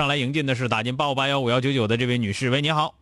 [0.00, 2.94] 上来迎进的是打进八五八幺五幺九九的这位女士，喂，你好。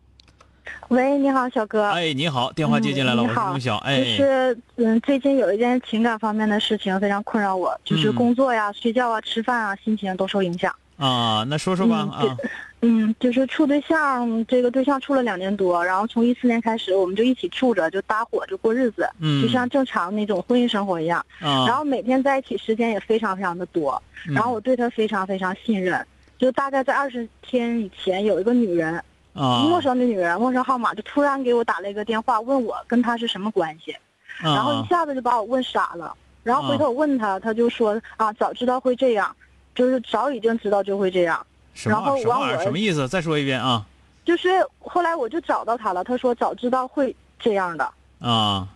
[0.89, 1.85] 喂，你好，小哥。
[1.91, 3.77] 哎，你好，电话接进来了，我是钟晓。
[3.77, 10.75] 哎，就是嗯，最近有一件情感方面的事情非常困扰我，就是工作呀、睡觉啊、吃饭啊，心情都受影响。
[10.97, 12.35] 啊，那说说吧啊。
[12.81, 21.25] 嗯，就是处对象，这个对象处了两年多，然后从一四年开始，我们就一起住着，就搭伙就过日子，嗯，就像正常那种婚姻生活一样。
[21.39, 21.65] 啊。
[21.65, 26.05] 然后每天在一起时间也非常非常的多，然后我对他非常非常信任。
[26.39, 28.95] 就大概在二十天以前，有一个女人，
[29.33, 33.95] 啊，陌生的女人，陌生号码，就突然给我打了一个电话，问我跟她是什么关系，
[34.41, 36.15] 然后一下子就把我问傻了。
[36.41, 39.35] 然后回头我问他，他就说啊，早知道会这样，
[39.75, 41.45] 就是早已经知道就会这样。
[41.83, 43.07] 然后我什么意思？
[43.07, 43.85] 再说一遍啊。
[44.23, 47.83] 就是后来我就找到他了，他说早知道会这样的。
[48.19, 48.67] 啊。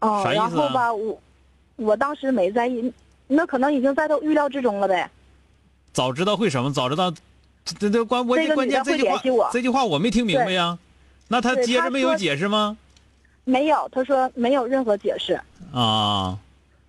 [0.00, 1.18] 哦，然后吧，我
[1.76, 2.92] 我当时没在意，
[3.28, 5.08] 那可能已经在他预料之中了呗。
[5.94, 6.70] 早知道会什么？
[6.70, 7.10] 早知道，
[7.64, 10.76] 这这关关关键这句话，这句话我没听明白呀。
[11.28, 12.76] 那他接着没有解释吗？
[13.44, 15.40] 没有，他说没有任何解释。
[15.72, 16.38] 啊。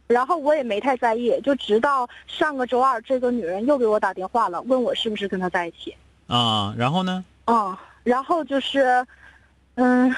[0.07, 5.95] 然后我也没太在意，就直到上个周二，这个女人又给我打电话了，问我是不是跟他在一起。
[6.27, 7.23] 啊，然后呢？
[7.45, 9.05] 啊，然后就是，
[9.75, 10.15] 嗯，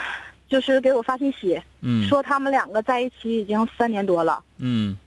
[0.50, 4.44] 就是给我发信息，嗯，说他们两个在一起已经三年多了。
[4.58, 4.98] 嗯。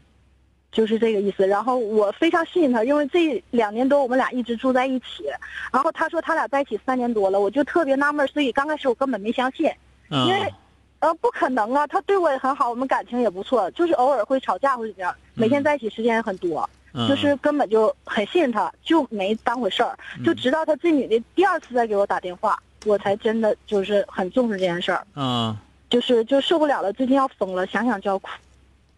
[0.73, 5.25] 就是这个意思，然后我非常信任他，因为这两年多我们俩一直住在一起。
[5.73, 9.71] 然后他说他俩在一起三年多了，我就特别纳闷，所以刚开始我根本没相信，
[10.09, 10.55] 因为，
[11.01, 16.69] 呃，不可能啊，他对我也很好，我们感情也不错，就是偶尔会吵架或者怎样，每天在一起时间也很多，
[17.09, 19.99] 就是根本就很信任他，就没当回事儿。
[20.25, 25.05] 就直到他这女的第二次再给我打电话，我才真的就是很重视这件事儿。
[25.17, 25.57] 嗯，
[25.89, 28.29] 就是就受不了了，最近要疯了，想想就要哭。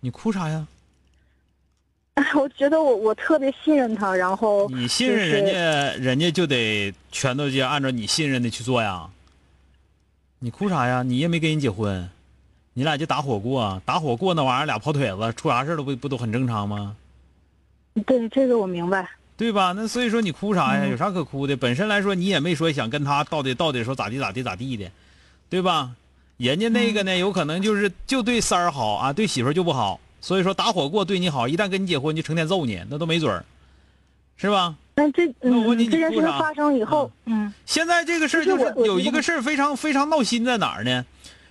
[0.00, 0.66] 你哭啥呀？
[2.37, 5.53] 我觉得我我特别信任他，然后你信任人家，
[6.03, 9.09] 人家就得全都就按照你信任的去做呀。
[10.39, 11.03] 你哭啥呀？
[11.03, 12.09] 你也没跟人结婚，
[12.75, 16.95] 你俩就打火过，打火过那玩意儿俩跑腿子，出啥事了不不都很正常吗？
[18.05, 19.09] 对，这个我明白。
[19.34, 19.73] 对吧？
[19.75, 20.87] 那所以说你哭啥呀？
[20.87, 21.56] 有啥可哭的？
[21.56, 24.91] 本身来说你也没说想跟他到底到底说咋地咋地咋地的，
[25.49, 25.93] 对吧？
[26.37, 29.99] 人家那个呢，有可能就是就对三儿好啊，对媳妇就不好。
[30.22, 33.44] 所以说打火过对你好，一旦跟你结婚就成天揍你，那都没准儿，
[34.37, 34.75] 是吧？
[34.94, 41.05] 那这嗯，这件事发生以后，嗯，现在这个事儿就是有一个事儿非常非常闹心在哪儿呢？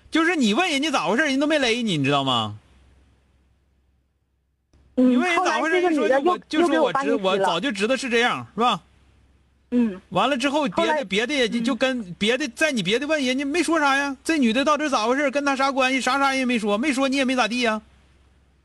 [0.10, 2.56] 就是你问人家咋回事，人都没勒你，你知道吗？
[4.96, 8.80] 你问人咋回事，人说我就说我知我早就知道是这样，是吧？
[9.72, 10.00] 嗯。
[10.10, 14.16] 完了之后，别的别的也就跟别的在你别的问人家没说啥呀？
[14.24, 15.30] 这女的到底咋回事？
[15.32, 16.00] 跟他啥关系？
[16.00, 17.82] 啥啥也没说，没说你也没咋地呀。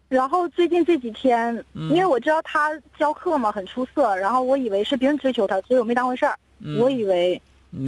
[0.09, 6.39] 然后最近这几天，因为我知道他教课嘛很出色，然后我以为是别人追求他，所以我没当回事儿。
[6.79, 7.41] 我以为，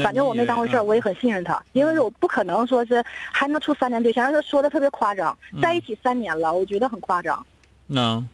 [0.03, 3.03] 反正我没当回事儿，我也很信任他，因为我不可能说是
[3.33, 7.47] 还能处三年对象，他说的特别夸张，在一起三年了，我觉得很夸张。
[7.87, 8.28] 能。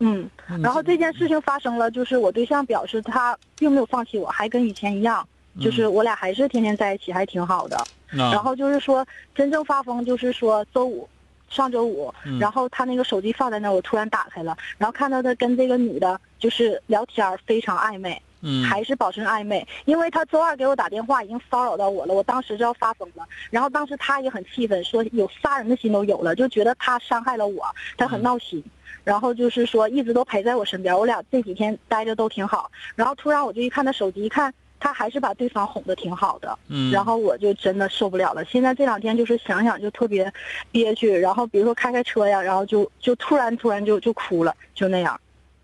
[0.00, 0.28] 嗯，
[0.60, 5.26] 然后这件事情发生了，就是我对象表示他并没有放弃我，还跟以前一样，
[5.60, 7.82] 就是我俩还是天天在一起，还挺好的。
[8.08, 11.08] 然后就是说真正发疯，就是说周五。
[11.54, 27.64] 上周五，然后他那个手机放在那，我突然打开了，然后看到他跟这个女的，就是聊天非常暧昧，嗯，还是保持暧昧，因为他周二给我打电话，已经骚扰到我了，我当时就要发疯了，然后当时他也很气愤，说有杀人的心都有了，就觉得他伤害了我，
[27.96, 28.62] 他很闹心，
[29.04, 34.52] 然后就是说一直都陪在我身边，我俩这几天待着都挺好，然后突然我就一看他手机，一看。
[34.84, 38.44] 他还是把对方哄得挺好的，嗯，然后我就真的受不了了。
[38.44, 40.30] 现在这两天就是想想就特别
[40.70, 45.18] 憋屈，然后比如说开开车呀，然后就就突然突然就就哭了，就那样。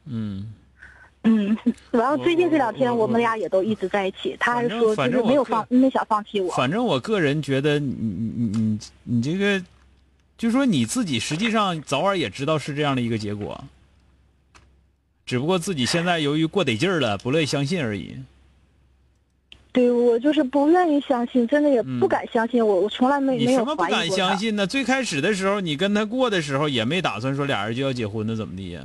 [0.06, 0.50] 嗯，
[1.25, 1.55] 嗯，
[1.93, 6.50] 然后最近这两天我们俩也都一直在一起，他还说就是没有放没想放弃我。
[6.55, 9.62] 反正我个人觉得你你你你你这个，
[10.38, 13.62] 就说你自己实际上早晚也知道是这样的一个结果，
[15.26, 18.17] 只不过自己现在由于过得劲儿了，不乐意相信而已。
[19.72, 22.67] 对，我就是不愿意相信，真的也不敢相信。
[22.67, 24.67] 我我从来没没有什么不敢相信呢？
[24.67, 28.82] 最开始的时候，你跟他过的时候，也没打算说俩人就要结婚的，怎么的呀？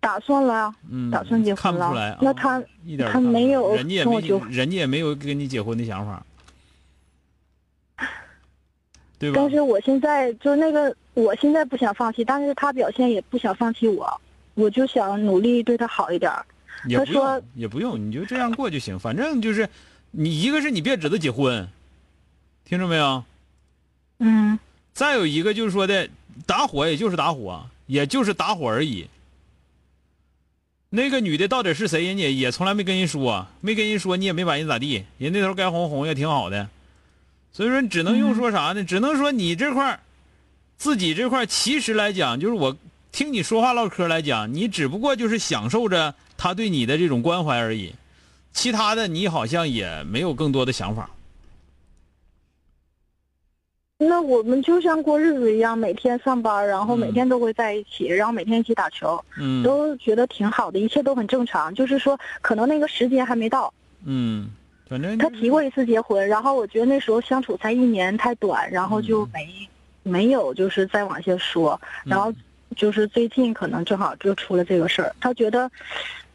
[0.00, 1.80] 打算了，嗯，打算结婚了。
[1.80, 4.20] 看不出来，那他一点他没有，人家也没，
[4.50, 6.24] 人家也没有跟你结婚的想法，
[9.18, 9.34] 对吧？
[9.36, 14.20] 但是我现在就那个，我现在不想放弃，但是他表现也不想放弃我，
[14.54, 16.32] 我就想努力对他好一点。
[16.90, 18.98] 他说也不用，你就这样过就行。
[18.98, 19.68] 反正就是，
[20.10, 21.68] 你一个是你别指着结婚，
[22.64, 23.24] 听着没有？
[24.18, 24.58] 嗯。
[24.94, 26.10] 再有一个就是说的，
[26.44, 29.06] 打火也就是打火，也就是打火而已。
[30.90, 32.04] 那个女的到底是谁？
[32.04, 35.06] 人家也从来没跟人说，没跟人说，你也没把人咋地。
[35.16, 36.68] 人那头该红红也挺好的，
[37.54, 38.84] 所以说只能用说啥呢？
[38.84, 39.98] 只能说你这块
[40.76, 42.76] 自己这块其实来讲，就是我
[43.12, 46.14] 听你说话唠嗑来讲，你只不过就是享受着。
[46.42, 47.94] 他对你的这种关怀而已，
[48.52, 51.08] 其他的你好像也没有更多的想法。
[53.96, 61.72] 那我们就像过日子一样，每天上班，然后每天都会在一起，然后每天一起打球，嗯，都觉得挺好的，一切都很正常。
[61.72, 63.72] 就是说，可能那个时间还没到。
[64.04, 64.50] 嗯，
[64.88, 69.68] 反正他提过一次结婚，然后我觉得那时候相处才一年，太短，然后就没
[70.02, 71.80] 没有就是再往下说。
[72.04, 72.34] 然后
[72.74, 75.70] 就是最近可能正好就出了这个事儿，他觉得。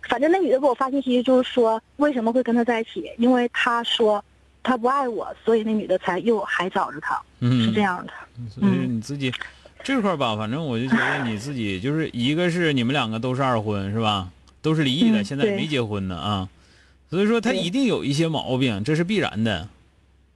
[0.07, 3.11] 反正那女的给我发信息，就是说为什么会跟他在一起？
[3.17, 4.23] 因为他说
[4.63, 8.13] 他不爱我，所以那女的才又还找着他，是这样的。
[8.49, 9.31] 所以你自己
[9.83, 14.29] 这块吧，反正我就觉得你自己就是一个是你们两个都是二婚是吧？
[14.61, 16.49] 都是离异的，现在没结婚呢啊。
[17.09, 19.69] 所以说他一定有一些毛病，这是必然的，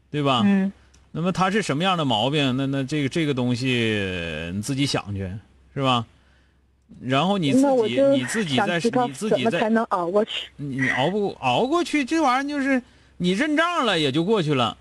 [0.09, 0.41] 对吧？
[0.45, 0.71] 嗯。
[1.13, 2.55] 那么他是什么样的毛病？
[2.55, 5.29] 那那这个这个东西你自己想去，
[5.73, 6.05] 是吧？
[6.99, 10.49] 然后你自己你自己在你自己在才能熬过去。
[10.57, 12.81] 你熬不熬过去，这玩意儿就是
[13.17, 14.77] 你认账了也就过去了，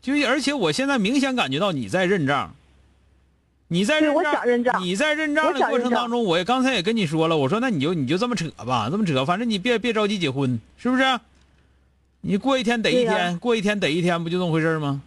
[0.00, 2.54] 就而且我现在明显感觉到你在认账，
[3.68, 4.14] 你在认
[4.64, 11.20] 账，你在认账的过程当中，我也刚才也跟你说了，我说那你就你就这么扯吧，这么扯，反正你别别着急结婚，是不是？
[12.20, 15.02] 你过一天得一天，过一天得一天，不就这么回事吗？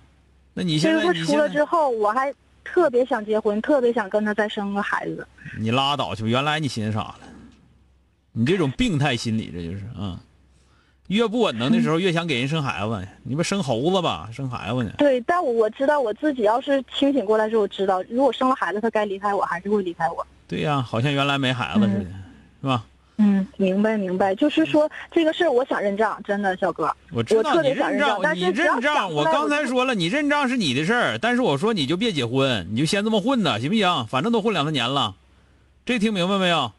[0.53, 2.33] 那你现在你出了之后，我还。
[2.63, 5.27] 特别想结婚，特别想跟他再生个孩子。
[5.59, 6.29] 你拉倒去吧！
[6.29, 7.19] 原来你寻思啥了？
[8.33, 10.19] 你这种病态心理，这就是啊。
[11.07, 13.07] 越不稳当的时候，越想给人生孩子。
[13.23, 14.29] 你不生猴子吧？
[14.31, 14.93] 生孩子呢？
[14.97, 20.25] 对，但我知道我自己要是清醒过来之后，知道如果生了孩子，他该离开我还是会离开我。
[20.47, 22.05] 对呀，好像原来没孩子似的，
[22.61, 22.85] 是吧？
[23.23, 34.07] 嗯，明白明白，就是说这个事儿，我想认账，真的，小哥，我知道你认账，你认账，我刚才说了，你认账是你的事儿，但是我说你就别结婚，你就先这么混呢，行不行？
[34.07, 35.13] 反正都混两三年了，
[35.85, 36.71] 这听明白没有？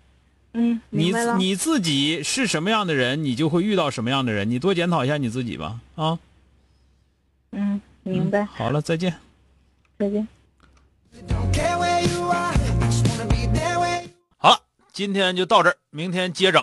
[0.55, 6.19] 嗯，你你自己是什么样的人，你就会遇到什么样的人，你多检讨一下你自己吧，啊。
[7.53, 8.45] 嗯，明白。
[8.47, 9.15] 好了，再见。
[9.97, 10.27] 再见。
[14.93, 16.63] 今天就到这儿，明天接整。